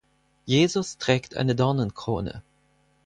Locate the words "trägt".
0.97-1.37